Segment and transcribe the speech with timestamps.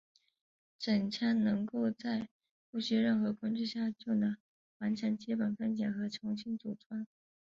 [0.79, 2.27] 整枪能够在
[2.71, 4.35] 不需任何工具下就能
[4.79, 7.05] 完成基本分解和重新组装。